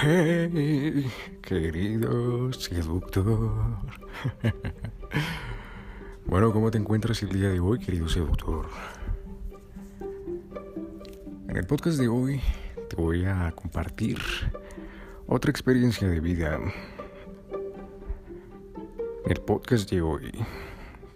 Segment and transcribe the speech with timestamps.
[0.00, 1.10] Hey,
[1.42, 3.78] querido seductor.
[6.24, 8.68] bueno, ¿cómo te encuentras el día de hoy, querido seductor?
[11.48, 12.40] En el podcast de hoy
[12.88, 14.18] te voy a compartir
[15.26, 16.60] otra experiencia de vida.
[19.24, 20.30] En el podcast de hoy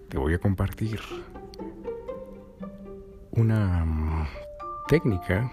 [0.09, 0.99] te voy a compartir
[3.31, 4.27] una mm,
[4.89, 5.53] técnica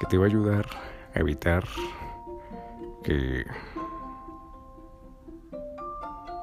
[0.00, 0.66] que te va a ayudar
[1.14, 1.64] evitar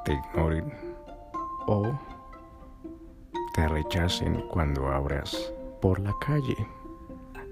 [0.06, 0.74] te ignoren
[1.68, 2.00] o
[3.54, 6.56] te rechacen cuando abras por la calle.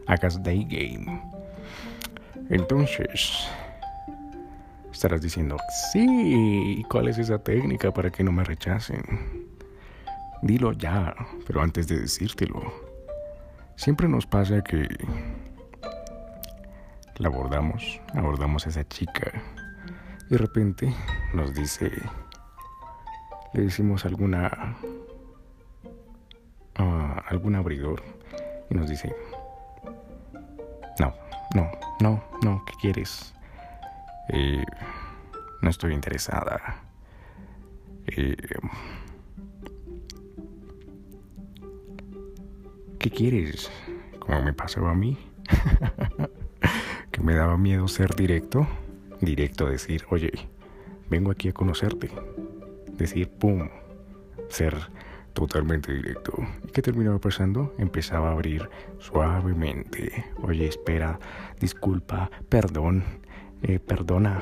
[0.08, 1.22] Hagas day game.
[2.50, 3.48] Entonces,
[4.92, 5.58] estarás diciendo,
[5.92, 9.04] sí, ¿cuál es esa técnica para que no me rechacen?
[10.42, 11.16] Dilo ya,
[11.48, 12.62] pero antes de decírtelo,
[13.76, 14.88] siempre nos pasa que
[17.18, 19.32] la abordamos, abordamos a esa chica
[20.28, 20.94] y de repente
[21.34, 21.92] nos dice,
[23.54, 24.76] le decimos alguna,
[26.80, 28.04] uh, algún abridor
[28.70, 29.16] y nos dice,
[31.00, 31.14] no,
[31.54, 33.34] no, no, no, ¿qué quieres?
[34.30, 34.66] Eh,
[35.62, 36.84] no estoy interesada.
[38.08, 38.36] Eh,
[43.00, 43.72] ¿Qué quieres?
[44.20, 45.18] Como me pasaba a mí.
[47.26, 48.68] me daba miedo ser directo,
[49.20, 50.32] directo decir, oye,
[51.10, 52.12] vengo aquí a conocerte,
[52.92, 53.68] decir, pum,
[54.48, 54.76] ser
[55.34, 56.34] totalmente directo.
[56.68, 57.74] ¿Y qué terminaba pasando?
[57.80, 61.20] Empezaba a abrir suavemente, oye, espera,
[61.60, 63.04] disculpa, perdón,
[63.64, 64.40] eh, perdona,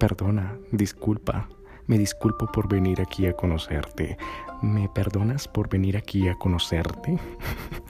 [0.00, 1.48] perdona, disculpa.
[1.86, 4.16] Me disculpo por venir aquí a conocerte.
[4.62, 7.18] ¿Me perdonas por venir aquí a conocerte?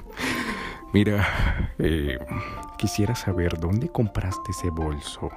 [0.92, 2.18] Mira, eh,
[2.76, 5.30] quisiera saber dónde compraste ese bolso.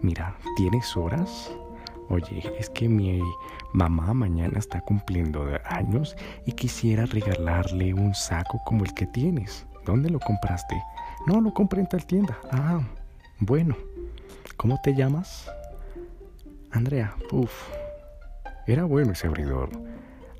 [0.00, 1.52] Mira, ¿tienes horas?
[2.08, 3.20] Oye, es que mi
[3.74, 9.66] mamá mañana está cumpliendo años y quisiera regalarle un saco como el que tienes.
[9.84, 10.82] ¿Dónde lo compraste?
[11.26, 12.38] No, lo compré en tal tienda.
[12.50, 12.80] Ah,
[13.40, 13.76] bueno.
[14.56, 15.50] ¿Cómo te llamas?
[16.70, 17.14] Andrea.
[17.30, 17.52] Uf.
[18.66, 19.68] Era bueno ese abridor.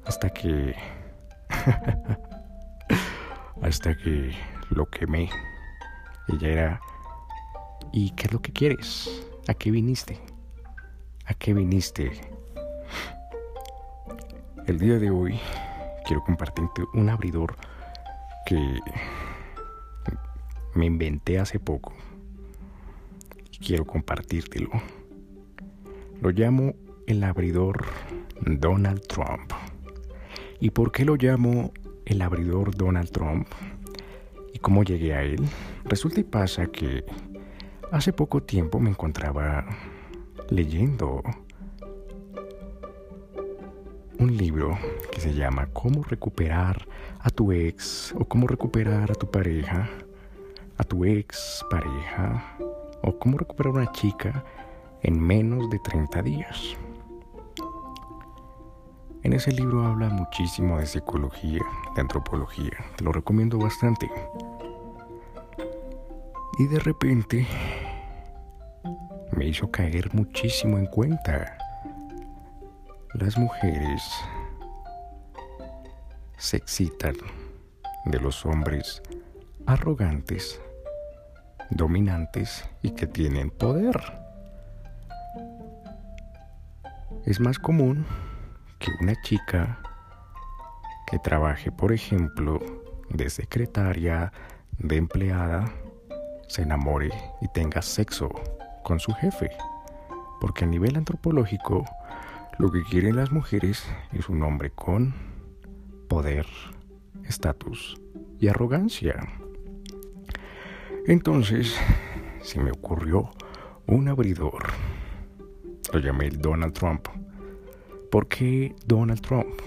[0.06, 0.74] Hasta que...
[3.62, 4.32] hasta que
[4.70, 5.30] lo quemé.
[6.28, 6.80] Ella era,
[7.92, 9.24] ¿y qué es lo que quieres?
[9.48, 10.18] ¿A qué viniste?
[11.26, 12.12] ¿A qué viniste?
[14.66, 15.38] El día de hoy
[16.06, 17.56] quiero compartirte un abridor
[18.46, 18.78] que
[20.74, 21.92] me inventé hace poco
[23.64, 24.70] quiero compartírtelo.
[26.20, 26.74] Lo llamo
[27.06, 27.84] el abridor
[28.40, 29.52] Donald Trump.
[30.60, 31.72] ¿Y por qué lo llamo
[32.04, 33.48] el abridor Donald Trump?
[34.64, 35.46] ¿Y cómo llegué a él?
[35.84, 37.04] Resulta y pasa que
[37.92, 39.66] hace poco tiempo me encontraba
[40.48, 41.22] leyendo
[44.18, 44.78] un libro
[45.12, 46.88] que se llama Cómo recuperar
[47.20, 49.86] a tu ex o cómo recuperar a tu pareja,
[50.78, 52.56] a tu ex pareja
[53.02, 54.46] o cómo recuperar a una chica
[55.02, 56.74] en menos de 30 días.
[59.24, 61.60] En ese libro habla muchísimo de psicología,
[61.94, 62.72] de antropología.
[62.96, 64.10] Te lo recomiendo bastante.
[66.58, 67.46] Y de repente
[69.36, 71.58] me hizo caer muchísimo en cuenta.
[73.14, 74.02] Las mujeres
[76.36, 77.16] se excitan
[78.04, 79.02] de los hombres
[79.66, 80.60] arrogantes,
[81.70, 84.00] dominantes y que tienen poder.
[87.24, 88.06] Es más común
[88.78, 89.80] que una chica
[91.06, 92.60] que trabaje, por ejemplo,
[93.08, 94.32] de secretaria,
[94.78, 95.72] de empleada,
[96.54, 97.10] se enamore
[97.40, 98.28] y tenga sexo
[98.84, 99.50] con su jefe.
[100.40, 101.84] Porque a nivel antropológico,
[102.60, 105.12] lo que quieren las mujeres es un hombre con
[106.08, 106.46] poder,
[107.24, 108.00] estatus
[108.38, 109.16] y arrogancia.
[111.08, 111.76] Entonces,
[112.40, 113.30] se me ocurrió
[113.88, 114.68] un abridor.
[115.92, 117.08] Lo llamé Donald Trump.
[118.12, 119.60] ¿Por qué Donald Trump?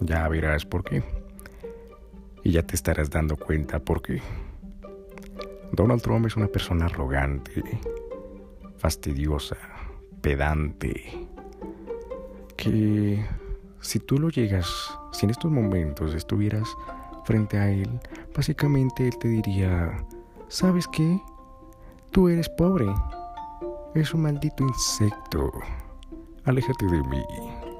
[0.00, 1.04] Ya verás por qué.
[2.42, 4.20] Y ya te estarás dando cuenta por qué.
[5.72, 7.62] Donald Trump es una persona arrogante,
[8.76, 9.56] fastidiosa,
[10.20, 11.26] pedante,
[12.56, 13.24] que
[13.80, 14.68] si tú lo llegas,
[15.12, 16.68] si en estos momentos estuvieras
[17.24, 17.88] frente a él,
[18.36, 19.96] básicamente él te diría,
[20.48, 21.18] ¿sabes qué?
[22.10, 22.86] Tú eres pobre,
[23.94, 25.50] es un maldito insecto,
[26.44, 27.24] aléjate de mí,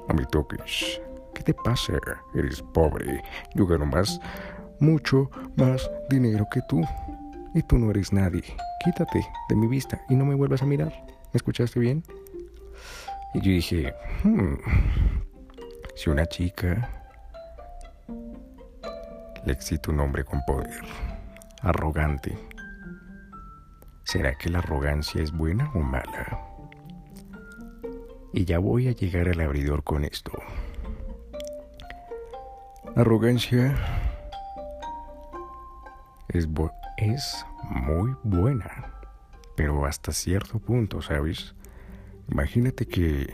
[0.09, 0.99] a mi toques.
[1.35, 1.93] ¿Qué te pasa?
[2.33, 3.23] Eres pobre,
[3.53, 4.19] yo gano más,
[4.79, 6.81] mucho más dinero que tú.
[7.53, 8.43] Y tú no eres nadie.
[8.83, 10.91] Quítate de mi vista y no me vuelvas a mirar.
[11.33, 12.03] ¿Me escuchaste bien?
[13.33, 14.55] Y yo dije, hmm,
[15.95, 16.89] si una chica
[19.45, 20.81] le excita un hombre con poder,
[21.61, 22.37] arrogante,
[24.03, 26.39] ¿será que la arrogancia es buena o mala?
[28.33, 30.31] Y ya voy a llegar al abridor con esto.
[32.95, 33.75] arrogancia
[36.29, 36.47] es,
[37.03, 38.93] es muy buena,
[39.55, 41.53] pero hasta cierto punto, ¿sabes?
[42.31, 43.31] Imagínate que,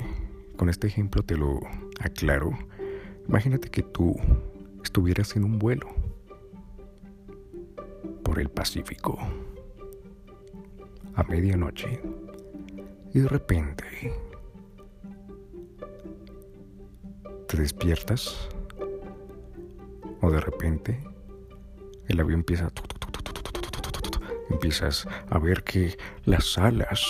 [0.58, 1.60] con este ejemplo te lo
[2.00, 2.58] aclaro,
[3.28, 4.16] imagínate que tú
[4.84, 5.88] estuvieras en un vuelo
[8.24, 9.20] por el Pacífico
[11.14, 12.02] a medianoche
[13.14, 14.14] y de repente
[17.48, 18.50] te despiertas
[20.22, 21.04] o de repente
[22.08, 22.70] el avión empieza
[24.60, 27.02] empiezas a ver que las alas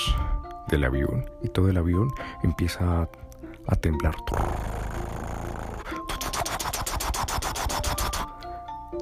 [0.68, 2.07] del avión y todo el avión
[2.44, 3.10] empieza
[3.68, 4.16] a, temblar.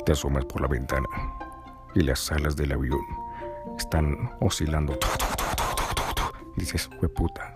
[0.06, 1.10] Te asomas por la ventana
[1.94, 3.02] y las alas del avión
[3.78, 4.98] están oscilando.
[6.56, 7.54] Dices, puta.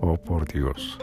[0.00, 0.98] Oh, por Dios.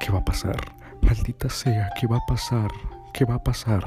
[0.00, 0.56] ¿Qué va a pasar?
[1.00, 2.72] Maldita sea, ¿qué va a pasar?
[3.14, 3.84] ¿Qué va a pasar?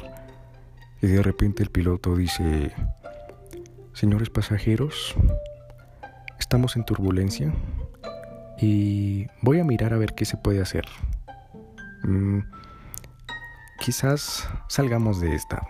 [1.02, 2.74] Y de repente el piloto dice,
[4.00, 5.14] señores pasajeros,
[6.40, 7.54] estamos en turbulencia
[8.58, 10.86] y voy a mirar a ver qué se puede hacer.
[12.04, 12.40] Mm,
[13.82, 15.68] quizás salgamos de esta.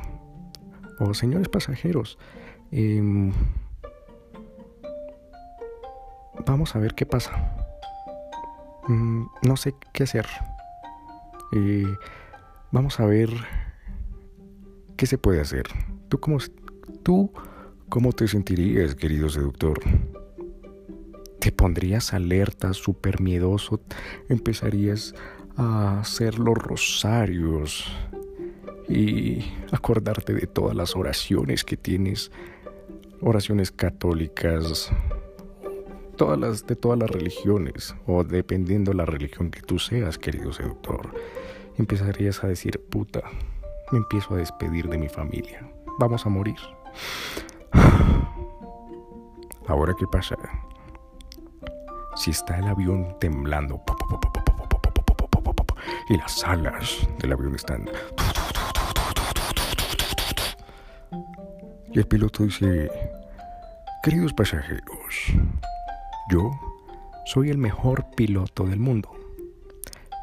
[0.99, 2.19] O señores pasajeros,
[2.69, 3.33] em,
[6.45, 7.31] vamos a ver qué pasa.
[8.87, 10.27] Mm, no sé qué hacer.
[11.53, 11.95] Eh,
[12.69, 13.31] vamos a ver
[14.99, 15.63] ¿Qué se puede hacer?
[16.09, 16.39] ¿Tú cómo,
[17.03, 17.31] tú
[17.89, 19.79] cómo te sentirías, querido seductor?
[21.39, 23.81] ¿Te pondrías alerta, súper miedoso?
[24.29, 25.15] ¿Empezarías
[25.57, 27.85] a hacer los rosarios
[28.87, 29.39] y
[29.71, 32.31] acordarte de todas las oraciones que tienes?
[33.21, 34.91] Oraciones católicas,
[36.15, 41.13] todas las, de todas las religiones, o dependiendo la religión que tú seas, querido seductor,
[41.77, 43.23] empezarías a decir, puta,
[43.91, 45.69] me empiezo a despedir de mi familia.
[45.97, 46.57] Vamos a morir.
[49.67, 50.35] Ahora, ¿qué pasa?
[52.15, 53.81] Si está el avión temblando
[56.09, 57.89] y las alas del avión están...
[61.91, 62.89] Y el piloto dice,
[64.03, 65.33] queridos pasajeros,
[66.31, 66.51] yo
[67.25, 69.11] soy el mejor piloto del mundo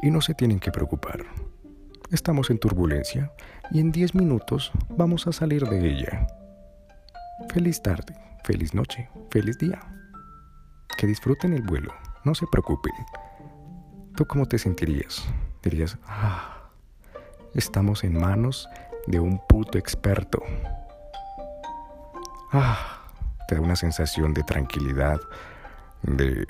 [0.02, 1.24] y no se tienen que preocupar.
[2.10, 3.32] Estamos en turbulencia
[3.72, 6.26] y en 10 minutos vamos a salir de ella.
[7.48, 8.14] Feliz tarde,
[8.44, 9.80] feliz noche, feliz día.
[10.98, 11.92] Que disfruten el vuelo,
[12.24, 12.92] no se preocupen.
[14.14, 15.26] ¿Tú cómo te sentirías?
[15.62, 16.70] Dirías, ah,
[17.54, 18.68] estamos en manos
[19.06, 20.42] de un puto experto.
[22.52, 23.10] Ah,
[23.48, 25.20] te da una sensación de tranquilidad,
[26.02, 26.46] de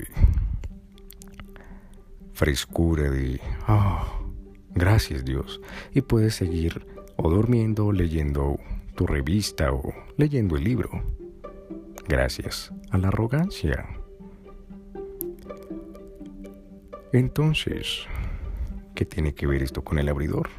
[2.33, 3.41] frescura, de...
[3.67, 4.05] Ah,
[4.77, 5.59] Gracias Dios.
[5.91, 6.85] Y puedes seguir
[7.15, 8.59] o durmiendo, leyendo
[8.97, 10.89] tu revista o leyendo el libro.
[12.07, 13.85] Gracias a la arrogancia.
[17.13, 18.07] Entonces,
[18.95, 20.49] ¿qué tiene que ver esto con el abridor?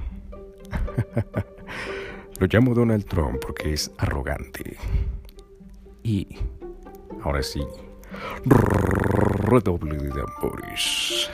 [2.39, 4.77] Lo llamo Donald Trump porque es arrogante.
[6.05, 6.29] Y
[7.23, 7.67] ahora sí,
[9.49, 11.29] redoble de tambores.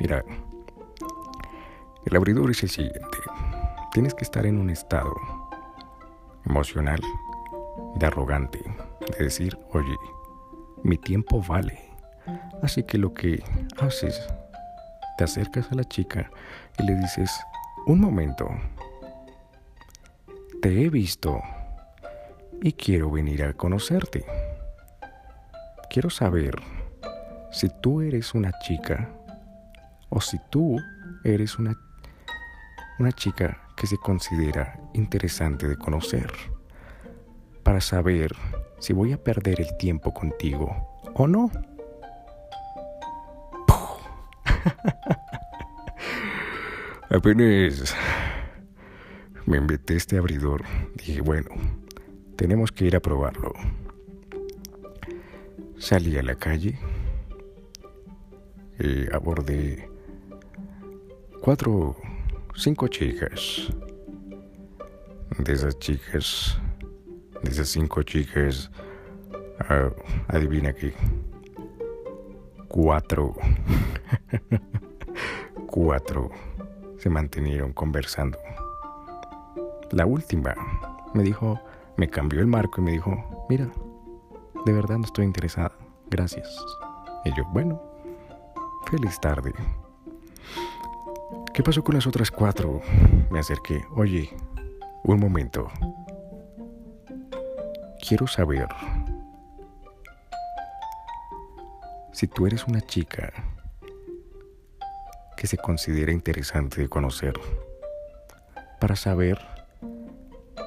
[0.00, 0.24] Mira,
[2.10, 3.18] el abridor es el siguiente.
[3.92, 5.14] Tienes que estar en un estado
[6.44, 7.00] emocional
[7.94, 8.60] de arrogante,
[9.16, 9.96] de decir, oye,
[10.82, 11.78] mi tiempo vale.
[12.62, 13.42] Así que lo que
[13.78, 14.28] haces,
[15.16, 16.30] te acercas a la chica
[16.78, 17.30] y le dices,
[17.86, 18.48] un momento,
[20.60, 21.40] te he visto
[22.60, 24.24] y quiero venir a conocerte.
[25.88, 26.56] Quiero saber
[27.52, 29.08] si tú eres una chica
[30.08, 30.76] o si tú
[31.24, 31.76] eres una,
[33.00, 36.30] una chica que se considera interesante de conocer,
[37.62, 38.36] para saber
[38.78, 41.50] si voy a perder el tiempo contigo o no.
[47.10, 47.96] Apenas
[49.46, 50.64] me inventé este abridor,
[50.94, 51.48] dije, bueno,
[52.36, 53.54] tenemos que ir a probarlo.
[55.78, 56.78] Salí a la calle,
[58.78, 59.88] eh, abordé
[61.40, 61.96] cuatro,
[62.60, 63.68] cinco chicas.
[65.38, 66.58] de esas chicas,
[67.42, 68.70] de esas cinco chicas,
[69.60, 69.90] uh,
[70.28, 70.92] adivina qué,
[72.68, 73.34] cuatro,
[75.68, 76.30] cuatro
[76.98, 78.38] se mantenieron conversando.
[79.92, 80.54] La última
[81.14, 81.58] me dijo,
[81.96, 83.70] me cambió el marco y me dijo, mira,
[84.66, 85.72] de verdad no estoy interesada,
[86.10, 86.62] gracias.
[87.24, 87.80] Y yo, bueno,
[88.90, 89.54] feliz tarde.
[91.52, 92.80] ¿Qué pasó con las otras cuatro?
[93.30, 94.30] Me acerqué, oye,
[95.02, 95.68] un momento.
[98.06, 98.68] Quiero saber
[102.12, 103.32] si tú eres una chica
[105.36, 107.34] que se considera interesante de conocer
[108.80, 109.38] para saber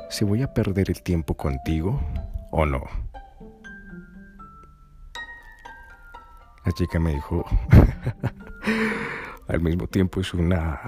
[0.10, 2.02] si voy a perder el tiempo contigo
[2.52, 2.84] o no.
[6.66, 7.46] La chica me dijo,
[9.54, 10.82] al mismo tiempo es una...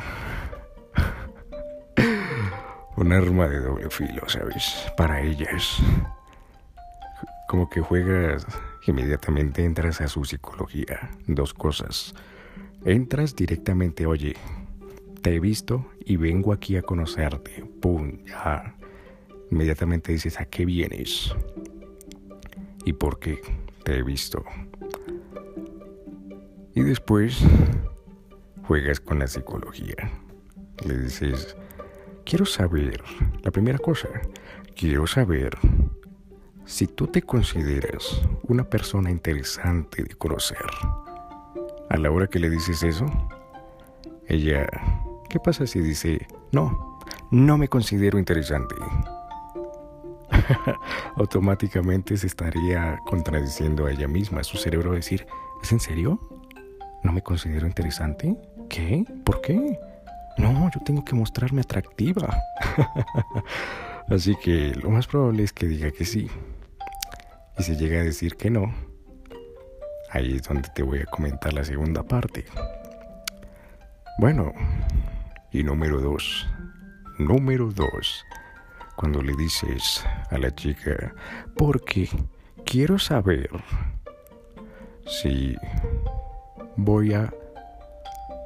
[2.98, 4.92] un arma de doble filo, ¿sabes?
[4.98, 5.78] Para ellas.
[7.48, 8.48] Como que juegas,
[8.88, 11.12] inmediatamente entras a su psicología.
[11.28, 12.16] Dos cosas.
[12.84, 14.36] Entras directamente, oye,
[15.22, 17.64] te he visto y vengo aquí a conocerte.
[17.82, 18.76] Pum, ya
[19.52, 21.36] inmediatamente dices, ¿a qué vienes?
[22.84, 23.42] ¿Y por qué
[23.84, 24.44] te he visto?
[26.74, 27.44] Y después
[28.68, 29.96] juegas con la psicología.
[30.86, 31.56] Le dices,
[32.26, 33.02] quiero saber,
[33.44, 34.10] la primera cosa,
[34.76, 35.58] quiero saber
[36.66, 40.66] si tú te consideras una persona interesante de conocer.
[41.90, 43.06] A la hora que le dices eso,
[44.28, 44.68] ella,
[45.30, 47.00] ¿qué pasa si dice, no,
[47.32, 48.76] no me considero interesante?
[51.16, 55.26] automáticamente se estaría contradiciendo a ella misma, a su cerebro decir,
[55.62, 56.20] ¿es en serio?
[57.04, 58.36] ¿No me considero interesante?
[58.70, 59.06] ¿Qué?
[59.24, 59.80] ¿Por qué?
[60.38, 62.38] No, yo tengo que mostrarme atractiva.
[64.10, 66.30] Así que lo más probable es que diga que sí.
[67.58, 68.74] Y si llega a decir que no,
[70.12, 72.46] ahí es donde te voy a comentar la segunda parte.
[74.20, 74.54] Bueno,
[75.52, 76.48] y número dos.
[77.18, 78.26] Número dos
[78.96, 81.14] cuando le dices a la chica,
[81.56, 82.10] porque
[82.66, 83.50] quiero saber
[85.06, 85.56] si
[86.78, 87.34] voy a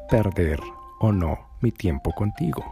[0.10, 0.60] perder
[1.00, 2.64] o no mi tiempo contigo.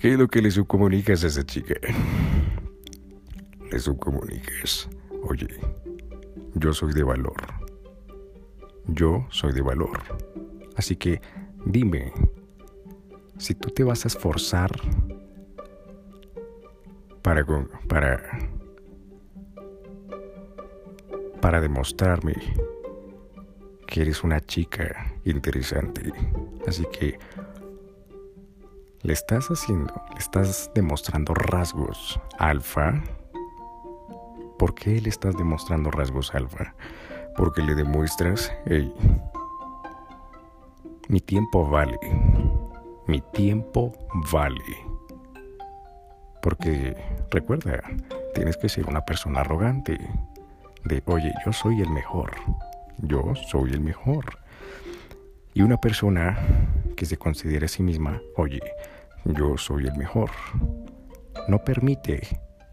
[0.00, 1.74] ¿Qué es lo que le subcomunicas a esa chica?
[3.70, 4.88] Le subcomunicas,
[5.22, 5.48] oye,
[6.54, 7.36] yo soy de valor.
[8.86, 10.02] Yo soy de valor.
[10.76, 11.20] Así que
[11.66, 12.12] dime,
[13.36, 14.70] si tú te vas a esforzar
[17.22, 17.44] para,
[17.86, 18.22] para,
[21.40, 22.34] para demostrarme
[23.90, 26.12] que eres una chica interesante.
[26.66, 27.18] Así que
[29.02, 33.02] le estás haciendo, le estás demostrando rasgos alfa.
[34.58, 36.74] ¿Por qué le estás demostrando rasgos alfa?
[37.36, 38.92] Porque le demuestras, hey,
[41.08, 41.98] mi tiempo vale
[43.10, 43.92] mi tiempo
[44.30, 44.64] vale.
[46.40, 46.96] Porque
[47.30, 47.82] recuerda,
[48.34, 49.98] tienes que ser una persona arrogante.
[50.84, 52.30] De, oye, yo soy el mejor.
[53.02, 54.38] Yo soy el mejor.
[55.54, 56.38] Y una persona
[56.96, 58.60] que se considere a sí misma, oye,
[59.24, 60.30] yo soy el mejor.
[61.48, 62.20] No permite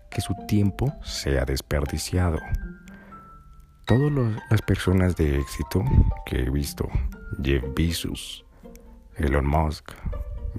[0.09, 2.39] que su tiempo sea desperdiciado.
[3.85, 4.11] Todas
[4.49, 5.83] las personas de éxito
[6.25, 6.89] que he visto,
[7.41, 8.45] Jeff Bezos,
[9.15, 9.91] Elon Musk,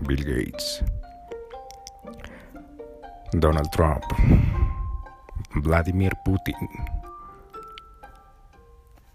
[0.07, 0.83] Bill Gates,
[3.33, 4.03] Donald Trump,
[5.55, 6.57] Vladimir Putin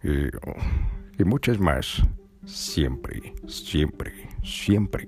[0.03, 2.03] y, muchas más.
[2.45, 4.11] Siempre, siempre,
[4.43, 5.07] siempre.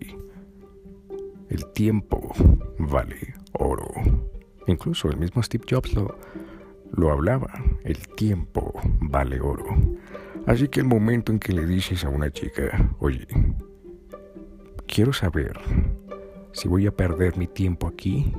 [1.50, 2.34] El tiempo
[2.80, 3.92] vale oro.
[4.68, 6.18] Incluso el mismo Steve Jobs lo,
[6.94, 7.52] lo hablaba.
[7.84, 9.66] El tiempo vale oro.
[10.48, 13.28] Así que el momento en que le dices a una chica, oye,
[14.88, 15.60] quiero saber
[16.54, 18.34] si voy a perder mi tiempo aquí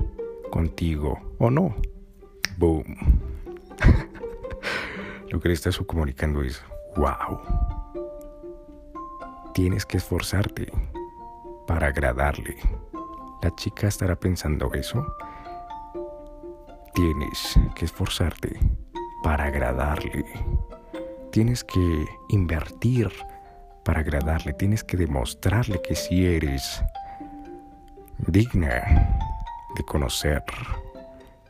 [0.51, 1.77] contigo o no.
[2.57, 2.85] Boom.
[5.30, 6.62] Lo que le estás comunicando es,
[6.97, 7.40] wow.
[9.54, 10.71] Tienes que esforzarte
[11.66, 12.56] para agradarle.
[13.42, 15.04] La chica estará pensando eso.
[16.95, 18.59] Tienes que esforzarte
[19.23, 20.25] para agradarle.
[21.33, 23.11] Tienes que invertir
[23.85, 26.83] para agradarle, tienes que demostrarle que si eres
[28.26, 29.18] digna
[29.75, 30.42] de conocer.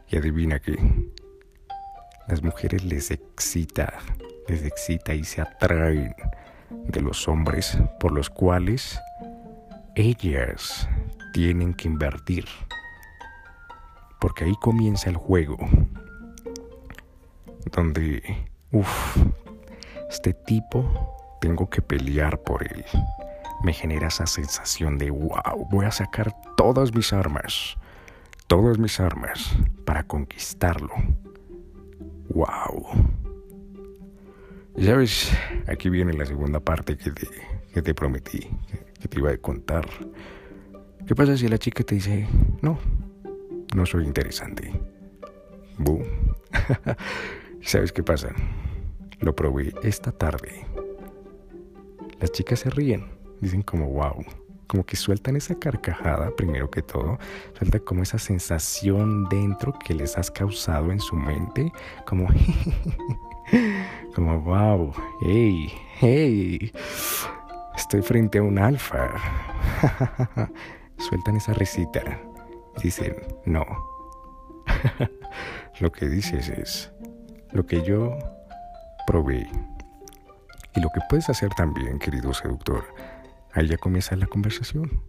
[0.09, 0.77] Y adivina que
[2.29, 3.93] las mujeres les excita,
[4.49, 6.15] les excita y se atraen
[6.71, 8.99] de los hombres por los cuales
[9.95, 10.89] ellas
[11.33, 12.47] tienen que invertir.
[14.21, 15.57] Porque ahí comienza el juego.
[17.73, 18.23] Donde,
[18.73, 19.17] uff,
[20.11, 22.85] este tipo tengo que pelear por él.
[23.63, 27.77] Me genera esa sensación de, wow, voy a sacar todas mis armas.
[28.47, 29.55] Todas mis armas
[29.85, 30.93] para conquistarlo.
[32.31, 32.87] Wow.
[34.77, 35.31] Ya ves,
[35.67, 37.29] aquí viene la segunda parte que te,
[37.73, 38.49] que te prometí,
[39.01, 39.89] que te iba a contar.
[41.07, 42.27] ¿Qué pasa si la chica te dice,
[42.61, 42.79] no,
[43.75, 44.73] no soy interesante?
[45.79, 46.03] Boom.
[47.63, 48.35] ¿Sabes qué pasa?
[49.21, 50.67] Lo probé esta tarde.
[52.21, 53.07] Las chicas se ríen,
[53.41, 54.25] dicen como, wow,
[54.67, 57.19] como que sueltan esa carcajada, primero que todo,
[57.59, 61.73] suelta como esa sensación dentro que les has causado en su mente,
[62.07, 62.29] como,
[64.15, 64.93] como, wow,
[65.23, 66.73] hey, hey,
[67.77, 69.11] estoy frente a un alfa.
[70.99, 72.03] sueltan esa risita.
[72.83, 73.65] Dicen, no.
[75.81, 76.93] lo que dices es
[77.53, 78.17] lo que yo
[79.07, 79.49] probé.
[80.75, 82.85] Y lo que puedes hacer también, querido seductor,
[83.57, 85.03] ahí ya comienza la conversación.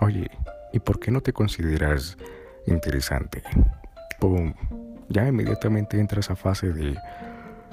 [0.00, 0.30] Oye,
[0.74, 2.18] ¿y por qué no te consideras
[2.66, 3.42] interesante?
[4.20, 4.52] ¡Pum!
[5.08, 6.98] Ya inmediatamente entras a fase de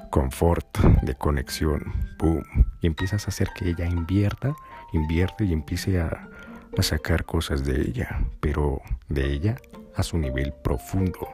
[0.09, 2.43] confort, de conexión, ¡pum!
[2.81, 4.53] Y empiezas a hacer que ella invierta,
[4.93, 6.29] invierte y empiece a
[6.77, 9.55] a sacar cosas de ella, pero de ella
[9.95, 11.27] a su nivel profundo.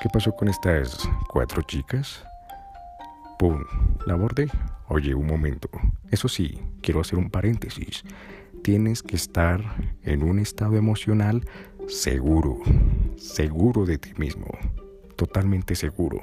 [0.00, 2.25] ¿Qué pasó con estas cuatro chicas?
[3.38, 3.64] ¡Pum!
[4.06, 4.48] La abordé.
[4.88, 5.68] Oye, un momento.
[6.10, 8.02] Eso sí, quiero hacer un paréntesis.
[8.62, 9.60] Tienes que estar
[10.02, 11.46] en un estado emocional
[11.86, 12.58] seguro,
[13.16, 14.46] seguro de ti mismo,
[15.14, 16.20] totalmente seguro,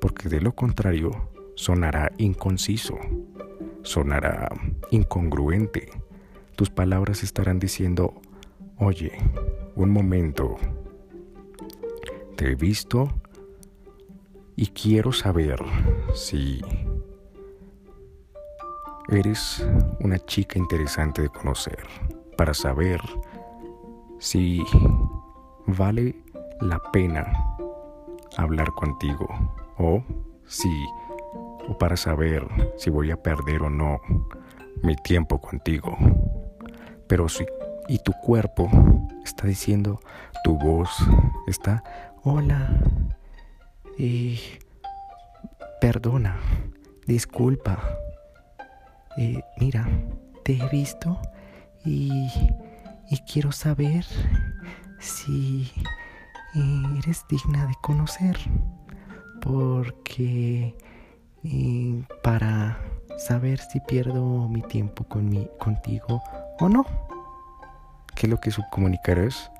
[0.00, 2.98] porque de lo contrario sonará inconciso
[3.82, 4.48] sonará
[4.90, 5.90] incongruente.
[6.56, 8.14] Tus palabras estarán diciendo,
[8.78, 9.12] oye,
[9.74, 10.56] un momento,
[12.36, 13.12] te he visto
[14.56, 15.58] y quiero saber
[16.14, 16.60] si
[19.08, 19.66] eres
[20.00, 21.84] una chica interesante de conocer,
[22.36, 23.00] para saber
[24.18, 24.64] si
[25.66, 26.14] vale
[26.60, 27.32] la pena
[28.36, 29.26] hablar contigo
[29.78, 30.02] o
[30.46, 30.70] si
[31.68, 34.00] o para saber si voy a perder o no
[34.82, 35.96] mi tiempo contigo.
[37.06, 37.44] Pero si
[37.88, 38.70] y tu cuerpo
[39.24, 40.00] está diciendo,
[40.44, 40.90] tu voz
[41.46, 41.82] está,
[42.22, 42.80] hola,
[45.80, 46.40] perdona,
[47.06, 47.98] disculpa,
[49.58, 49.88] mira,
[50.44, 51.20] te he visto
[51.84, 52.30] y,
[53.30, 54.04] quiero saber
[54.98, 55.70] si
[56.98, 58.36] eres digna de conocer,
[59.40, 60.74] porque
[62.22, 62.78] para
[63.18, 66.22] saber si pierdo mi tiempo con mi, contigo
[66.58, 66.84] o no.
[68.16, 69.50] ¿Qué es lo que subcomunicarás?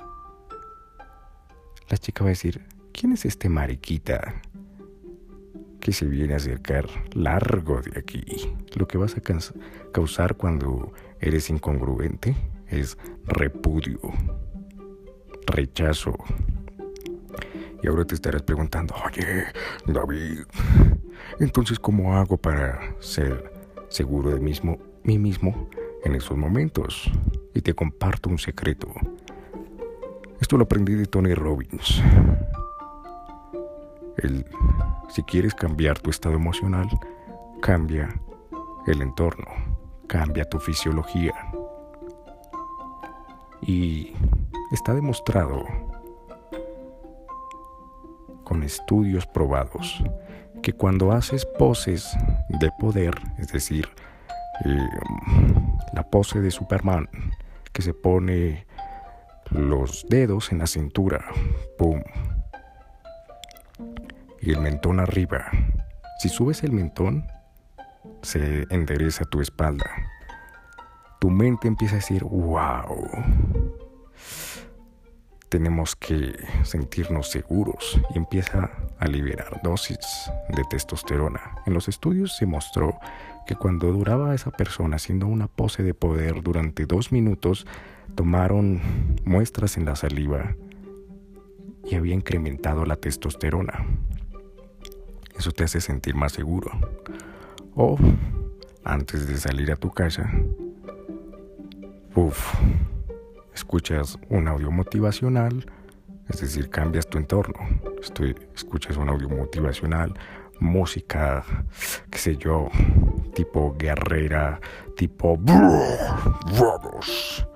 [1.88, 4.42] La chica va a decir, ¿quién es este mariquita
[5.81, 8.24] que se viene a acercar largo de aquí?
[8.74, 9.22] Lo que vas a
[9.92, 12.37] causar cuando eres incongruente
[12.68, 14.00] es repudio,
[15.46, 16.16] rechazo.
[17.83, 19.44] Y ahora te estarás preguntando, oye,
[19.87, 20.42] David,
[21.40, 23.52] entonces, ¿cómo hago para ser
[23.88, 25.68] seguro de mismo, mí mismo
[26.05, 27.11] en esos momentos?
[27.55, 28.88] Y te comparto un secreto.
[30.40, 32.02] Esto lo aprendí de Tony Robbins.
[34.18, 34.46] El,
[35.09, 36.88] si quieres cambiar tu estado emocional,
[37.61, 38.09] cambia
[38.87, 39.46] el entorno,
[40.07, 41.35] cambia tu fisiología.
[43.61, 44.12] Y
[44.72, 45.64] está demostrado
[48.44, 50.03] con estudios probados
[50.62, 52.16] que cuando haces poses
[52.48, 53.88] de poder, es decir,
[54.64, 54.88] eh,
[55.92, 57.09] la pose de Superman,
[57.72, 58.66] que se pone
[59.51, 61.25] los dedos en la cintura,
[61.79, 62.03] ¡pum!
[64.42, 65.50] Y el mentón arriba.
[66.18, 67.26] Si subes el mentón,
[68.20, 69.90] se endereza tu espalda.
[71.20, 73.11] Tu mente empieza a decir, wow
[75.52, 79.98] tenemos que sentirnos seguros y empieza a liberar dosis
[80.48, 81.57] de testosterona.
[81.66, 82.98] En los estudios se mostró
[83.46, 87.66] que cuando duraba esa persona haciendo una pose de poder durante dos minutos,
[88.14, 88.81] tomaron
[89.26, 90.57] muestras en la saliva
[91.85, 93.85] y había incrementado la testosterona.
[95.37, 96.71] Eso te hace sentir más seguro.
[97.75, 97.97] O
[98.85, 100.31] antes de salir a tu casa,
[102.12, 102.55] puff,
[103.55, 105.64] escuchas un audio motivacional,
[106.29, 107.61] es decir, cambias tu entorno.
[108.01, 110.14] Estoy, escuchas un audio motivacional,
[110.61, 111.45] música,
[112.11, 112.68] qué sé yo,
[113.35, 114.61] tipo guerrera,
[114.97, 117.47] tipo vamos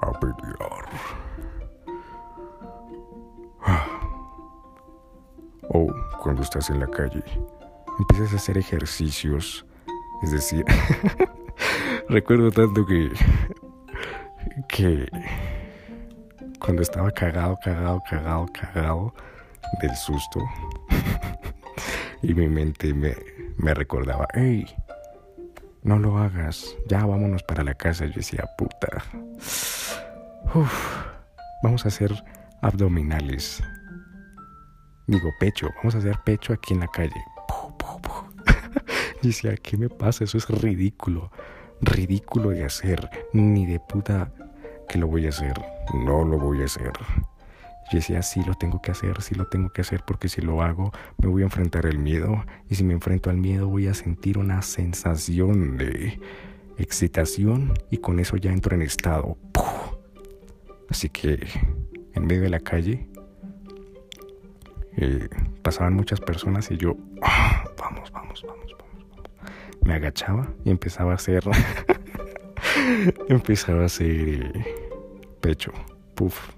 [0.00, 0.88] a pelear.
[3.64, 3.86] Ah.
[5.68, 5.86] O
[6.42, 7.22] estás en la calle,
[7.98, 9.66] empiezas a hacer ejercicios.
[10.22, 10.64] Es decir,
[12.08, 13.10] recuerdo tanto que,
[14.68, 15.08] que
[16.60, 19.14] cuando estaba cagado, cagado, cagado, cagado
[19.80, 20.40] del susto,
[22.22, 23.16] y mi mente me,
[23.58, 24.64] me recordaba, hey,
[25.82, 28.06] no lo hagas, ya vámonos para la casa.
[28.06, 29.02] Yo decía, puta,
[31.64, 32.12] vamos a hacer
[32.60, 33.60] abdominales.
[35.06, 37.24] Digo, pecho, vamos a hacer pecho aquí en la calle.
[39.22, 40.24] y decía, ¿qué me pasa?
[40.24, 41.30] Eso es ridículo.
[41.80, 43.10] Ridículo de hacer.
[43.32, 44.32] Ni de puta
[44.88, 45.60] que lo voy a hacer.
[45.94, 46.92] No lo voy a hacer.
[47.90, 50.62] Yo decía, sí lo tengo que hacer, sí lo tengo que hacer porque si lo
[50.62, 53.92] hago me voy a enfrentar al miedo y si me enfrento al miedo voy a
[53.92, 56.18] sentir una sensación de
[56.78, 59.36] excitación y con eso ya entro en estado.
[60.88, 61.46] Así que
[62.14, 63.08] en medio de la calle
[65.62, 69.30] pasaban muchas personas y yo, ah, vamos, vamos, vamos, vamos, vamos.
[69.82, 71.42] Me agachaba y empezaba a hacer,
[73.28, 74.64] empezaba a hacer eh,
[75.40, 75.72] pecho,
[76.14, 76.50] puff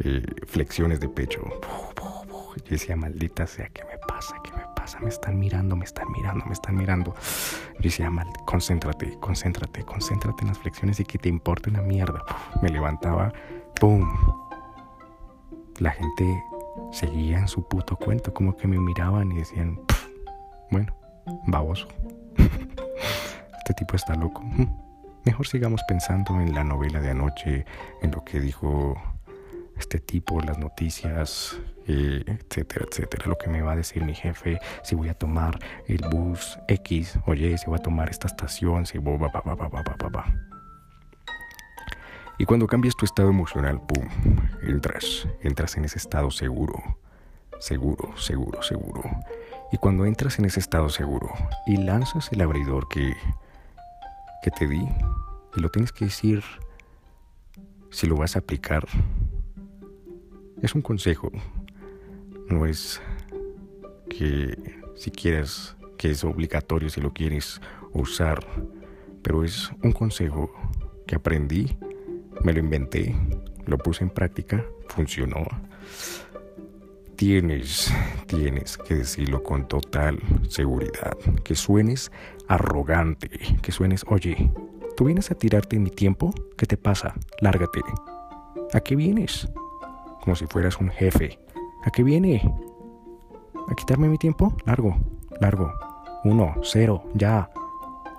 [0.00, 1.42] eh, flexiones de pecho.
[2.66, 4.36] Y decía, maldita sea, ¿qué me pasa?
[4.44, 5.00] ¿Qué me pasa?
[5.00, 7.14] Me están mirando, me están mirando, me están mirando.
[7.76, 12.22] Yo decía, mal, concéntrate, concéntrate, concéntrate en las flexiones y que te importe una mierda.
[12.60, 13.32] Me levantaba,
[13.80, 14.06] ¡pum!
[15.78, 16.44] La gente
[16.92, 19.80] seguía en su puto cuento, como que me miraban y decían,
[20.70, 20.94] bueno,
[21.46, 21.88] baboso.
[23.58, 24.42] este tipo está loco.
[25.24, 27.64] Mejor sigamos pensando en la novela de anoche,
[28.02, 29.00] en lo que dijo
[29.78, 33.26] este tipo, las noticias, eh, etcétera, etcétera.
[33.26, 37.18] Lo que me va a decir mi jefe, si voy a tomar el bus X,
[37.26, 40.08] oye, si voy a tomar esta estación, si voy, va, va, va, va, va, va,
[40.08, 40.51] va.
[42.38, 44.08] Y cuando cambias tu estado emocional, pum,
[44.62, 46.98] entras, entras en ese estado seguro,
[47.60, 49.02] seguro, seguro, seguro.
[49.70, 51.32] Y cuando entras en ese estado seguro
[51.66, 53.14] y lanzas el abridor que,
[54.42, 54.86] que te di,
[55.56, 56.42] y lo tienes que decir
[57.90, 58.86] si lo vas a aplicar
[60.62, 61.30] es un consejo.
[62.48, 63.02] No es
[64.08, 64.56] que
[64.94, 67.60] si quieres, que es obligatorio si lo quieres
[67.92, 68.46] usar,
[69.22, 70.52] pero es un consejo
[71.06, 71.76] que aprendí,
[72.44, 73.14] me lo inventé,
[73.66, 75.46] lo puse en práctica, funcionó.
[77.16, 77.92] Tienes,
[78.26, 82.10] tienes que decirlo con total seguridad, que suenes
[82.48, 83.30] arrogante,
[83.62, 84.50] que suenes, oye,
[84.96, 86.34] ¿tú vienes a tirarte mi tiempo?
[86.56, 87.14] ¿Qué te pasa?
[87.40, 87.80] Lárgate.
[88.72, 89.48] ¿A qué vienes?
[90.22, 91.38] como si fueras un jefe.
[91.84, 92.40] ¿A qué viene?
[93.68, 94.54] ¿A quitarme mi tiempo?
[94.64, 94.96] Largo,
[95.40, 95.72] largo.
[96.24, 97.50] Uno, cero, ya.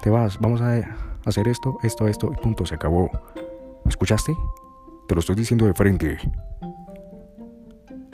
[0.02, 0.82] Te vas, vamos a
[1.26, 3.10] hacer esto, esto, esto y punto, se acabó.
[3.86, 4.36] ¿Me escuchaste?
[5.08, 6.18] Te lo estoy diciendo de frente.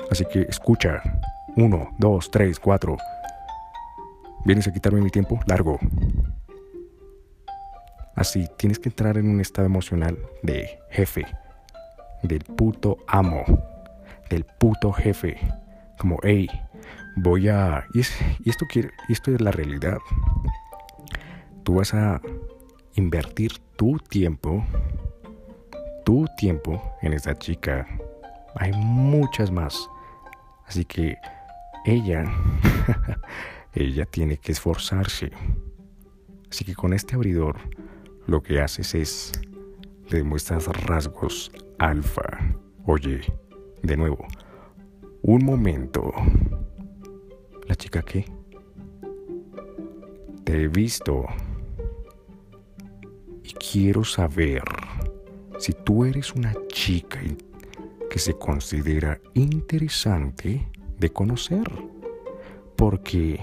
[0.10, 1.02] Así que escucha.
[1.56, 2.98] Uno, dos, tres, cuatro.
[4.46, 5.40] ¿Vienes a quitarme mi tiempo?
[5.46, 5.80] Largo.
[8.16, 11.26] Así, tienes que entrar en un estado emocional de jefe,
[12.24, 13.46] del puto amo
[14.30, 15.38] del puto jefe.
[15.98, 16.48] Como, hey,
[17.18, 17.86] voy a...
[17.94, 19.98] Y, esto, quiere, y esto es la realidad.
[21.64, 22.22] Tú vas a
[22.96, 24.64] invertir tu tiempo,
[26.10, 27.88] tu tiempo en esta chica.
[28.56, 29.88] Hay muchas más.
[30.66, 31.16] Así que
[31.86, 32.26] ella,
[33.76, 35.32] ella tiene que esforzarse.
[36.50, 37.58] Así que con este abridor
[38.26, 39.32] lo que haces es
[40.10, 42.24] le demuestras rasgos alfa.
[42.86, 43.22] Oye,
[43.84, 44.26] de nuevo,
[45.22, 46.12] un momento.
[47.68, 48.26] ¿La chica qué?
[50.44, 51.28] Te he visto.
[53.44, 54.64] Y quiero saber
[55.60, 57.20] si tú eres una chica
[58.10, 60.68] que se considera interesante
[60.98, 61.70] de conocer.
[62.76, 63.40] Porque,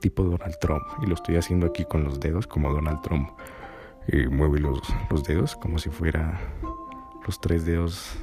[0.00, 3.30] tipo Donald Trump, y lo estoy haciendo aquí con los dedos como Donald Trump,
[4.08, 6.40] eh, mueve los, los dedos como si fuera
[7.24, 8.16] los tres dedos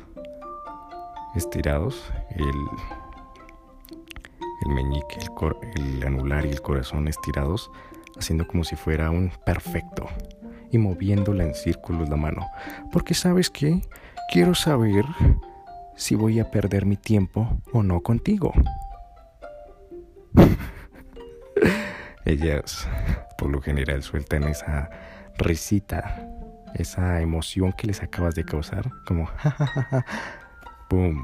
[1.35, 2.45] estirados, el,
[4.65, 5.17] el meñique,
[5.75, 7.71] el, el anular y el corazón estirados,
[8.17, 10.07] haciendo como si fuera un perfecto
[10.73, 12.45] y moviéndola en círculos la mano.
[12.91, 13.79] Porque sabes que
[14.31, 15.05] quiero saber
[15.95, 18.51] si voy a perder mi tiempo o no contigo.
[22.25, 22.87] Ellas
[23.37, 24.89] por lo general sueltan esa
[25.37, 26.27] risita,
[26.73, 29.29] esa emoción que les acabas de causar, como
[30.89, 31.23] ¡Pum!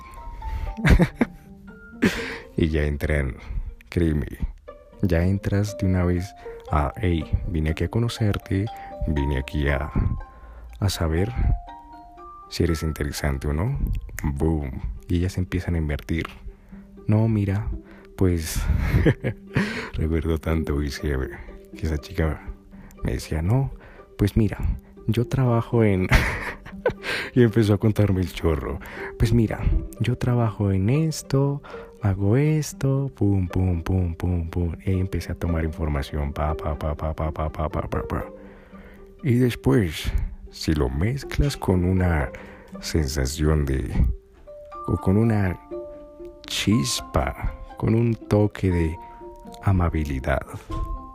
[2.57, 3.35] y ya entran,
[3.89, 4.27] créeme,
[5.01, 6.33] ya entras de una vez
[6.71, 8.65] a, hey, vine aquí a conocerte,
[9.07, 9.91] vine aquí a,
[10.79, 11.31] a saber
[12.49, 13.79] si eres interesante o no.
[14.23, 14.71] ¡Boom!
[15.07, 16.25] Y ellas empiezan a invertir.
[17.07, 17.67] No, mira,
[18.19, 18.61] después
[19.93, 22.41] recuerdo tanto y que esa chica
[23.03, 23.71] me decía, no,
[24.17, 24.57] pues mira,
[25.07, 26.07] yo trabajo en...
[27.33, 28.79] y empezó a contarme el chorro.
[29.17, 29.61] Pues mira,
[30.01, 31.61] yo trabajo en esto,
[32.01, 34.75] hago esto, pum, pum, pum, pum, pum.
[34.85, 38.25] Y empecé a tomar información, pa, pa, pa, pa, pa, pa, pa, pa, pa, pa.
[39.21, 40.11] Y después,
[40.49, 42.29] si lo mezclas con una
[42.79, 43.91] sensación de...
[44.87, 45.59] o con una
[46.47, 48.97] chispa, con un toque de
[49.63, 50.41] amabilidad,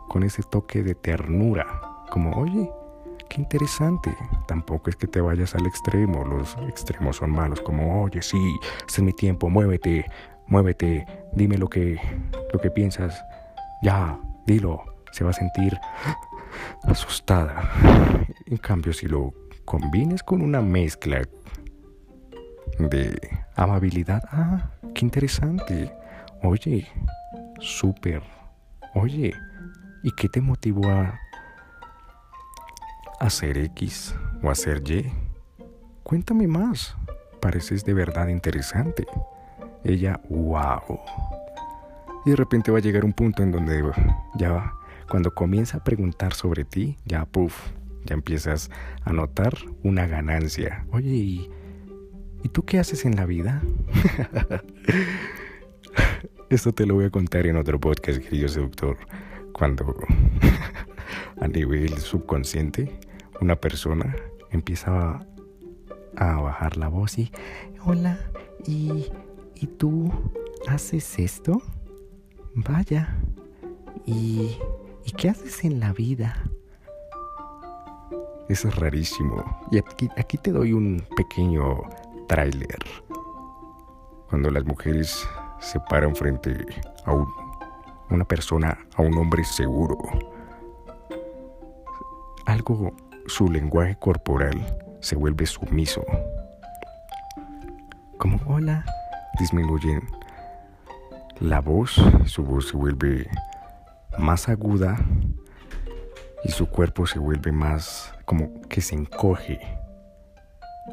[0.07, 1.65] con ese toque de ternura,
[2.11, 2.69] como, oye,
[3.27, 4.15] qué interesante.
[4.47, 8.37] Tampoco es que te vayas al extremo, los extremos son malos, como, oye, sí,
[8.87, 10.05] este es mi tiempo, muévete,
[10.45, 11.99] muévete, dime lo que,
[12.53, 13.19] lo que piensas,
[13.81, 15.75] ya, dilo, se va a sentir
[16.83, 17.71] asustada.
[18.45, 19.33] En cambio, si lo
[19.65, 21.21] combines con una mezcla
[22.79, 23.19] de
[23.55, 25.93] amabilidad, ah, qué interesante,
[26.43, 26.87] oye,
[27.59, 28.21] súper,
[28.93, 29.33] oye,
[30.03, 31.19] ¿y qué te motivó a
[33.19, 35.11] hacer X o hacer Y?
[36.03, 36.95] Cuéntame más,
[37.41, 39.07] pareces de verdad interesante.
[39.83, 40.99] Ella, wow.
[42.25, 43.83] Y de repente va a llegar un punto en donde
[44.35, 44.73] ya,
[45.09, 47.71] cuando comienza a preguntar sobre ti, ya, puff,
[48.05, 48.69] ya empiezas
[49.03, 50.85] a notar una ganancia.
[50.91, 51.49] Oye, ¿y,
[52.43, 53.61] ¿y tú qué haces en la vida?
[56.49, 58.97] Esto te lo voy a contar en otro podcast, querido seductor.
[59.51, 59.95] Cuando
[61.41, 62.99] a nivel subconsciente
[63.41, 64.15] una persona
[64.51, 65.25] empieza
[66.15, 67.31] a, bajar la voz y,
[67.83, 68.19] hola,
[68.65, 69.07] ¿y,
[69.55, 70.11] ¿y tú
[70.67, 71.61] haces esto?
[72.53, 73.17] Vaya,
[74.05, 74.57] ¿y,
[75.05, 76.35] ¿y qué haces en la vida?
[78.49, 79.43] Es rarísimo.
[79.71, 81.81] Y aquí, aquí te doy un pequeño
[82.27, 82.77] tráiler.
[84.29, 85.27] Cuando las mujeres
[85.59, 86.65] se paran frente
[87.05, 87.13] a
[88.09, 89.97] una persona, a un hombre seguro,
[92.45, 92.93] algo,
[93.27, 94.63] su lenguaje corporal
[94.99, 96.03] se vuelve sumiso.
[98.17, 98.85] Como hola,
[99.39, 100.01] disminuyen
[101.39, 103.27] la voz, su voz se vuelve
[104.17, 104.97] más aguda
[106.43, 109.59] y su cuerpo se vuelve más como que se encoge,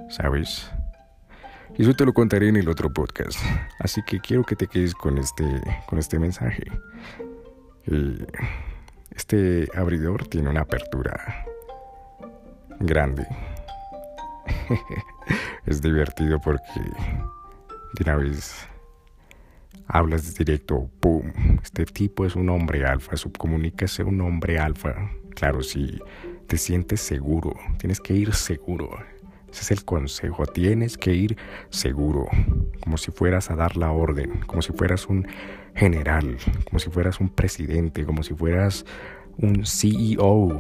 [0.09, 0.71] ¿sabes?
[1.77, 3.39] Y eso te lo contaré en el otro podcast.
[3.79, 5.45] Así que quiero que te quedes con este,
[5.87, 6.65] con este mensaje.
[9.15, 11.47] este abridor tiene una apertura
[12.81, 13.27] grande.
[15.67, 16.81] es divertido porque
[17.95, 18.69] de una vez
[19.87, 21.33] hablas directo, ¡pum!
[21.63, 25.11] Este tipo es un hombre alfa, subcomunícase un hombre alfa.
[25.35, 25.99] Claro, si
[26.47, 28.91] te sientes seguro, tienes que ir seguro.
[29.51, 31.37] Ese es el consejo, tienes que ir
[31.69, 32.27] seguro,
[32.81, 35.27] como si fueras a dar la orden, como si fueras un
[35.75, 38.87] general, como si fueras un presidente, como si fueras
[39.37, 40.59] un CEO,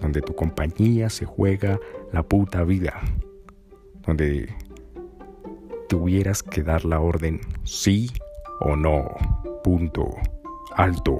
[0.00, 1.78] donde tu compañía se juega
[2.12, 2.98] la puta vida,
[4.06, 4.54] donde
[5.88, 8.10] tuvieras que dar la orden sí
[8.64, 9.04] o no,
[9.62, 10.08] punto,
[10.74, 11.18] alto.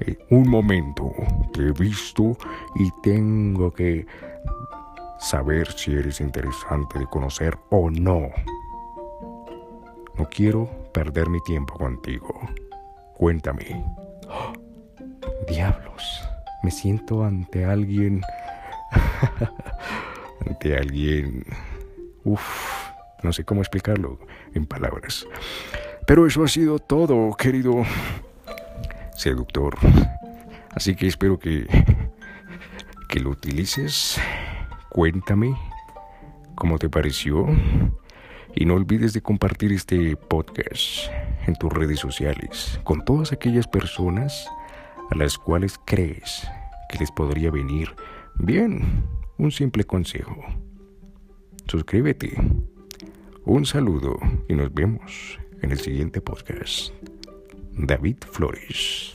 [0.00, 1.10] Eh, un momento,
[1.52, 2.36] te he visto
[2.74, 4.06] y tengo que
[5.18, 8.28] saber si eres interesante de conocer o no.
[10.18, 12.34] No quiero perder mi tiempo contigo.
[13.16, 13.84] Cuéntame.
[15.48, 16.28] diablos,
[16.62, 18.22] me siento ante alguien...
[20.46, 21.44] ante alguien...
[22.24, 22.90] Uf,
[23.22, 24.18] no sé cómo explicarlo
[24.52, 25.26] en palabras.
[26.06, 27.84] Pero eso ha sido todo, querido
[29.16, 29.76] seductor.
[30.74, 31.66] Así que espero que,
[33.08, 34.20] que lo utilices
[34.96, 35.54] Cuéntame
[36.54, 37.46] cómo te pareció
[38.54, 41.10] y no olvides de compartir este podcast
[41.46, 44.48] en tus redes sociales con todas aquellas personas
[45.10, 46.48] a las cuales crees
[46.88, 47.94] que les podría venir
[48.36, 49.04] bien
[49.36, 50.42] un simple consejo.
[51.66, 52.32] Suscríbete.
[53.44, 56.92] Un saludo y nos vemos en el siguiente podcast.
[57.72, 59.14] David Flores.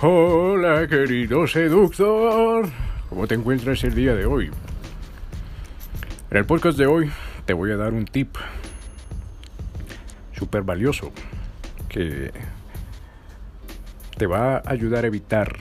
[0.00, 2.68] Hola, querido seductor.
[3.08, 4.50] ¿Cómo te encuentras el día de hoy?
[6.30, 7.10] En el podcast de hoy
[7.46, 8.36] te voy a dar un tip
[10.32, 11.10] súper valioso
[14.16, 15.56] te va a ayudar a evitar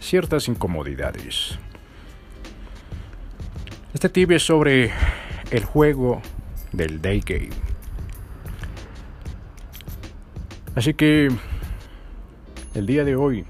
[0.00, 1.58] ciertas incomodidades.
[3.92, 4.92] Este tip es sobre
[5.50, 6.22] el juego
[6.72, 7.50] del day game.
[10.74, 11.28] Así que
[12.74, 13.44] el día de hoy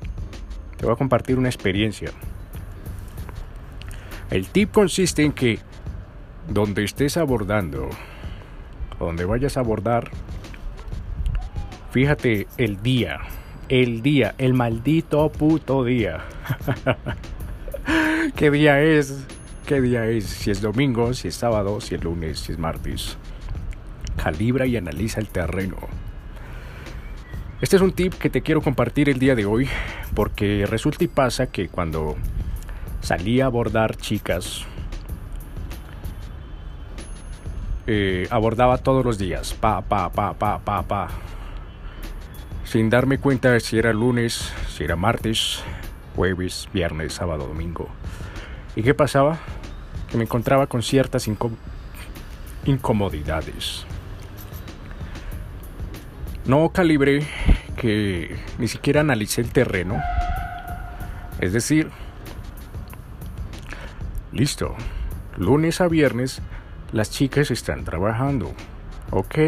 [0.77, 2.11] te voy a compartir una experiencia.
[4.31, 5.59] El tip consiste en que
[6.49, 7.91] donde estés abordando,
[8.99, 10.11] donde vayas a abordar,
[11.99, 13.19] fíjate el día,
[13.69, 16.21] el día, el maldito puto día.
[18.37, 19.27] ¿Qué día es?
[19.67, 20.27] ¿Qué día es?
[20.27, 23.19] Si es domingo, si es sábado, si es lunes, si es martes.
[24.17, 25.77] Calibra y analiza el terreno.
[27.61, 29.69] Este es un tip que te quiero compartir el día de hoy
[30.15, 32.15] porque resulta y pasa que cuando
[33.01, 34.65] salí a abordar chicas,
[37.89, 41.09] eh, abordaba todos los días, pa, pa, pa, pa, pa, pa,
[42.71, 45.63] sin darme cuenta de si era lunes, si era martes,
[46.15, 47.89] jueves, viernes, sábado, domingo.
[48.77, 49.39] ¿Y qué pasaba?
[50.11, 51.31] Que me encontraba con ciertas
[52.67, 53.87] incomodidades.
[56.45, 57.27] No calibré
[57.75, 60.03] que ni siquiera analicé el terreno.
[61.41, 61.89] Es decir,
[64.31, 64.75] listo,
[65.39, 66.43] lunes a viernes
[66.93, 68.53] las chicas están trabajando.
[69.11, 69.39] Ok.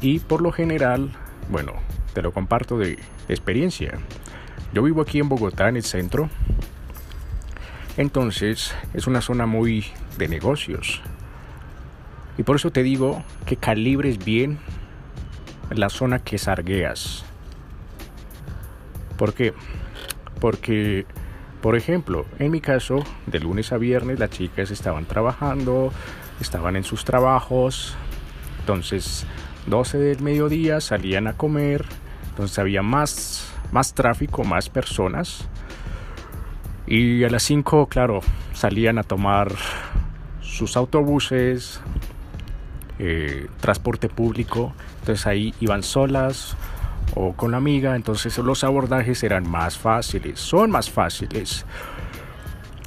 [0.00, 1.12] Y por lo general,
[1.48, 1.72] bueno,
[2.12, 3.98] te lo comparto de experiencia.
[4.72, 6.28] Yo vivo aquí en Bogotá, en el centro.
[7.96, 9.86] Entonces es una zona muy
[10.18, 11.02] de negocios.
[12.38, 14.58] Y por eso te digo que calibres bien
[15.70, 17.24] la zona que sargueas.
[19.16, 19.54] ¿Por qué?
[20.40, 21.06] Porque,
[21.62, 25.92] por ejemplo, en mi caso, de lunes a viernes las chicas estaban trabajando,
[26.40, 27.96] estaban en sus trabajos.
[28.60, 29.26] Entonces,
[29.66, 31.84] 12 del mediodía salían a comer.
[32.30, 35.48] Entonces había más más tráfico, más personas.
[36.86, 38.20] Y a las 5, claro,
[38.52, 39.52] salían a tomar
[40.40, 41.80] sus autobuses,
[42.98, 44.72] eh, transporte público.
[45.00, 46.56] Entonces ahí iban solas
[47.14, 47.96] o con la amiga.
[47.96, 51.66] Entonces los abordajes eran más fáciles, son más fáciles.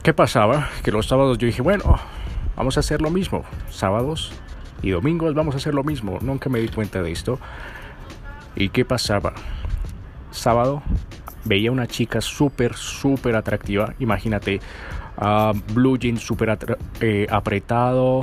[0.02, 0.70] ¿Qué pasaba?
[0.84, 2.00] Que los sábados yo dije, bueno,
[2.56, 3.44] vamos a hacer lo mismo.
[3.70, 4.32] Sábados
[4.82, 6.20] y domingos vamos a hacer lo mismo.
[6.22, 7.40] Nunca me di cuenta de esto.
[8.56, 9.34] ¿Y qué pasaba?
[10.32, 10.82] sábado
[11.46, 13.94] veía una chica súper, súper atractiva.
[14.00, 14.60] Imagínate,
[15.18, 16.58] uh, blue jeans súper
[17.02, 18.22] eh, apretado,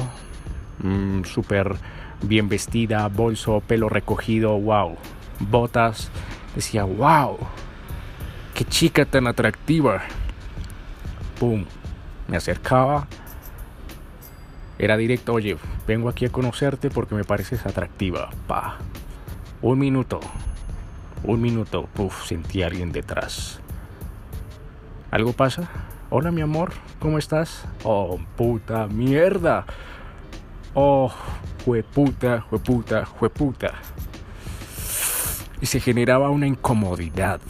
[0.82, 1.74] mm, súper
[2.22, 4.96] bien vestida, bolso, pelo recogido, wow.
[5.40, 6.10] Botas.
[6.54, 7.36] Decía, wow,
[8.54, 10.02] qué chica tan atractiva.
[11.38, 11.64] Pum,
[12.28, 13.06] me acercaba.
[14.78, 18.30] Era directo, oye, vengo aquí a conocerte porque me pareces atractiva.
[18.46, 18.76] Pa.
[19.62, 20.20] Un minuto,
[21.24, 23.58] un minuto, puff, sentí a alguien detrás.
[25.10, 25.68] ¿Algo pasa?
[26.10, 27.64] Hola, mi amor, ¿cómo estás?
[27.84, 29.64] Oh, puta mierda.
[30.74, 31.10] Oh,
[31.64, 33.72] jueputa, jueputa, jueputa.
[35.60, 37.40] Y se generaba una incomodidad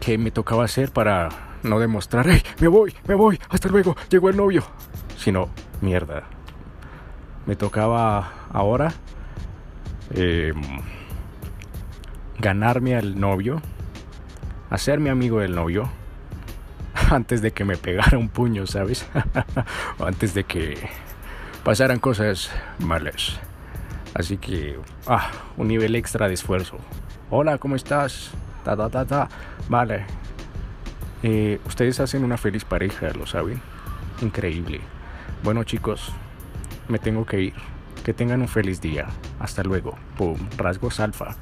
[0.00, 1.28] que me tocaba hacer para
[1.62, 4.64] no demostrar, ¡Hey, me voy, me voy, hasta luego, llegó el novio!
[5.22, 5.48] Sino,
[5.80, 6.24] mierda.
[7.46, 8.92] Me tocaba ahora
[10.16, 10.52] eh,
[12.40, 13.62] ganarme al novio,
[14.68, 15.88] hacerme amigo del novio,
[17.10, 19.06] antes de que me pegara un puño, ¿sabes?
[20.00, 20.76] o antes de que
[21.62, 23.38] pasaran cosas malas.
[24.14, 26.78] Así que, ah, un nivel extra de esfuerzo.
[27.30, 28.32] Hola, ¿cómo estás?
[28.64, 29.28] Ta, ta, ta, ta.
[29.68, 30.04] Vale.
[31.22, 33.62] Eh, ustedes hacen una feliz pareja, ¿lo saben?
[34.20, 34.80] Increíble.
[35.42, 36.12] Bueno, chicos,
[36.88, 37.54] me tengo que ir.
[38.04, 39.06] Que tengan un feliz día.
[39.38, 39.96] Hasta luego.
[40.16, 41.36] Pum, rasgos alfa.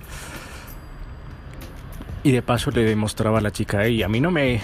[2.22, 4.60] Y de paso le demostraba a la chica, y a mí no me,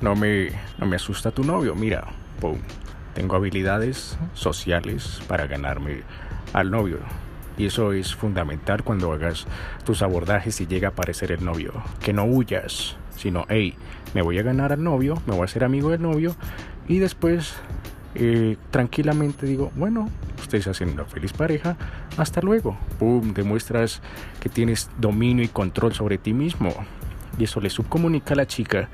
[0.00, 2.04] no me, no me asusta tu novio, mira,
[2.40, 2.58] pum,
[3.14, 6.04] tengo habilidades sociales para ganarme
[6.54, 7.00] al novio.
[7.58, 9.46] Y eso es fundamental cuando hagas
[9.84, 11.72] tus abordajes y llega a aparecer el novio.
[12.00, 13.74] Que no huyas, sino, hey,
[14.14, 16.34] me voy a ganar al novio, me voy a hacer amigo del novio
[16.88, 17.54] y después
[18.18, 20.08] eh, tranquilamente digo, bueno,
[20.38, 21.76] ustedes hacen una feliz pareja,
[22.16, 22.78] hasta luego.
[22.98, 24.00] Pum, demuestras
[24.40, 26.72] que tienes dominio y control sobre ti mismo.
[27.38, 28.88] Y eso le subcomunica a la chica.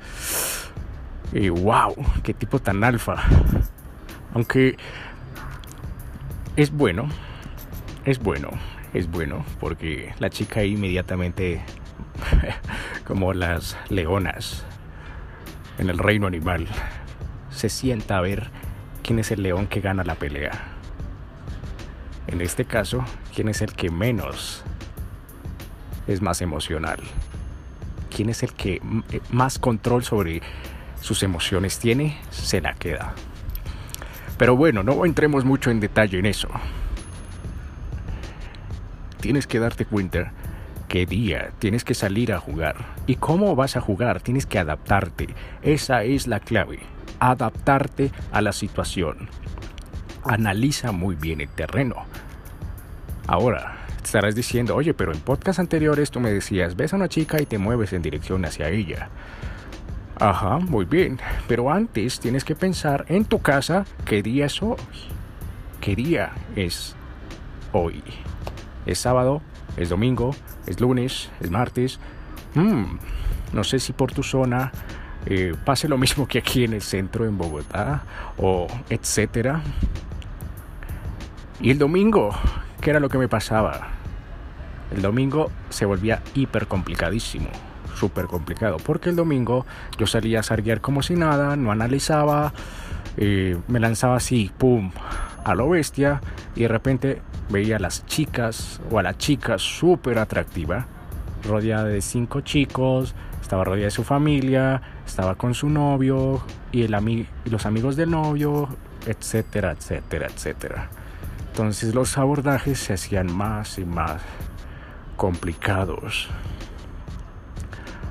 [1.31, 3.23] Y wow, qué tipo tan alfa.
[4.33, 4.77] Aunque
[6.57, 7.07] es bueno,
[8.03, 8.49] es bueno,
[8.93, 11.61] es bueno, porque la chica inmediatamente,
[13.07, 14.65] como las leonas
[15.77, 16.67] en el reino animal,
[17.51, 18.51] se sienta a ver
[19.03, 20.51] quién es el león que gana la pelea.
[22.27, 23.03] En este caso,
[23.35, 24.63] quién es el que menos
[26.07, 26.99] es más emocional.
[28.15, 28.75] Quién es el que
[29.11, 30.41] eh, más control sobre
[31.01, 33.13] sus emociones tiene, se la queda.
[34.37, 36.47] Pero bueno, no entremos mucho en detalle en eso.
[39.19, 40.33] Tienes que darte cuenta
[40.87, 42.75] qué día tienes que salir a jugar
[43.07, 45.29] y cómo vas a jugar, tienes que adaptarte.
[45.61, 46.79] Esa es la clave,
[47.31, 49.29] adaptarte a la situación.
[50.23, 52.05] Analiza muy bien el terreno.
[53.27, 57.41] Ahora, estarás diciendo, oye, pero en podcast anteriores tú me decías, ves a una chica
[57.41, 59.09] y te mueves en dirección hacia ella.
[60.19, 64.77] Ajá, muy bien, pero antes tienes que pensar en tu casa qué día es hoy.
[65.81, 66.95] ¿Qué día es
[67.71, 68.03] hoy?
[68.85, 69.41] ¿Es sábado?
[69.75, 70.35] ¿Es domingo?
[70.67, 71.29] ¿Es lunes?
[71.41, 71.99] ¿Es martes?
[72.53, 72.97] Hmm,
[73.51, 74.71] no sé si por tu zona
[75.25, 78.03] eh, pase lo mismo que aquí en el centro, en Bogotá,
[78.37, 79.61] o etcétera.
[81.61, 82.31] Y el domingo,
[82.81, 83.89] ¿qué era lo que me pasaba?
[84.93, 87.49] El domingo se volvía hiper complicadísimo,
[87.95, 89.65] súper complicado, porque el domingo
[89.97, 92.53] yo salía a sarguear como si nada, no analizaba,
[93.17, 94.91] eh, me lanzaba así, pum,
[95.43, 96.21] a lo bestia,
[96.55, 100.85] y de repente veía a las chicas o a la chica súper atractiva,
[101.47, 106.41] rodeada de cinco chicos, estaba rodeada de su familia, estaba con su novio
[106.71, 106.95] y, el
[107.45, 108.69] y los amigos del novio,
[109.05, 110.89] etcétera, etcétera, etcétera.
[111.49, 114.21] Entonces los abordajes se hacían más y más
[115.17, 116.29] complicados.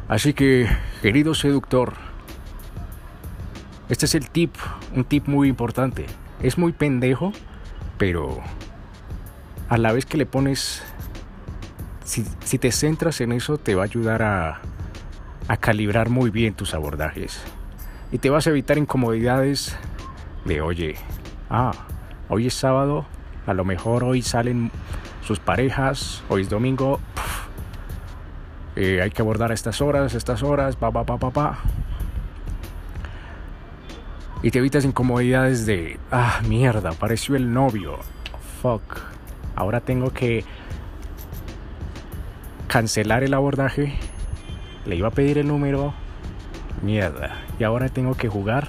[0.08, 0.68] Así que,
[1.00, 1.94] querido seductor,
[3.88, 4.54] este es el tip,
[4.94, 6.06] un tip muy importante.
[6.40, 7.32] Es muy pendejo,
[7.98, 8.40] pero
[9.68, 10.82] a la vez que le pones,
[12.04, 14.60] si, te centras en eso, te va a ayudar a,
[15.52, 17.42] a calibrar muy bien tus abordajes.
[18.10, 19.76] Y te vas a evitar incomodidades
[20.46, 20.94] de, oye,
[21.50, 21.72] ah,
[22.30, 23.04] hoy es sábado,
[23.46, 24.70] a lo mejor hoy salen
[25.22, 27.00] sus parejas, hoy es domingo,
[28.76, 31.58] eh, hay que abordar estas horas, estas horas, pa, pa, pa, pa, pa.
[34.42, 37.98] Y te evitas incomodidades de, ah, mierda, apareció el novio,
[38.62, 39.00] fuck,
[39.54, 40.46] ahora tengo que
[42.68, 43.98] cancelar el abordaje,
[44.86, 45.94] le iba a pedir el número,
[46.82, 48.68] mierda, y ahora tengo que jugar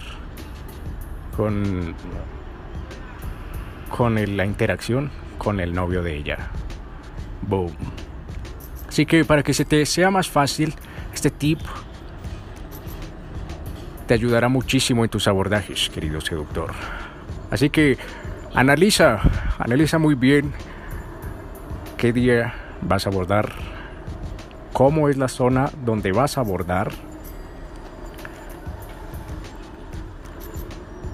[1.36, 1.96] con
[3.90, 6.50] con la interacción con el novio de ella.
[7.44, 7.72] Boom.
[8.88, 10.74] Así que para que se te sea más fácil,
[11.14, 11.60] este tip
[14.08, 16.72] te ayudará muchísimo en tus abordajes, querido seductor.
[17.52, 17.98] Así que
[18.54, 19.20] analiza,
[19.60, 20.54] analiza muy bien
[21.98, 23.52] qué día vas a abordar,
[24.74, 26.92] cómo es la zona donde vas a abordar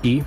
[0.01, 0.23] y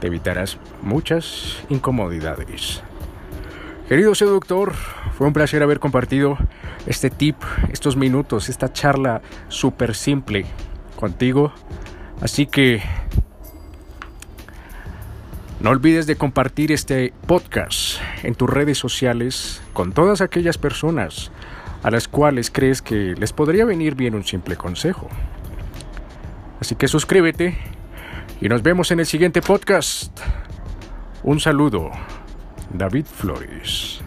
[0.00, 2.82] te evitarás muchas incomodidades.
[3.88, 4.72] Querido seductor,
[5.18, 6.38] fue un placer haber compartido
[6.86, 7.36] este tip,
[7.72, 10.46] estos minutos, esta charla súper simple
[10.94, 11.52] contigo.
[12.20, 12.80] Así que
[15.58, 17.89] no olvides de compartir este podcast
[18.22, 21.30] en tus redes sociales con todas aquellas personas
[21.82, 25.08] a las cuales crees que les podría venir bien un simple consejo.
[26.60, 27.56] Así que suscríbete
[28.40, 30.18] y nos vemos en el siguiente podcast.
[31.22, 31.90] Un saludo,
[32.72, 34.02] David Flores.